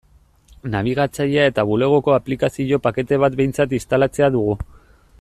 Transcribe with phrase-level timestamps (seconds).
[0.75, 4.61] Nabigatzailea eta Bulegoko aplikazio-pakete bat behintzat instalatzea dugu.